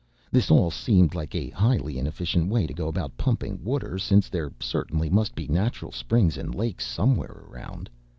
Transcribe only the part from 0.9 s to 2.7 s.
like a highly inefficient way